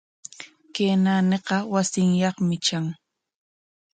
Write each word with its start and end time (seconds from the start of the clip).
Kay 0.73 0.91
naaniqa 1.03 1.55
wasinyaqmi 1.73 2.55
tran. 2.65 2.85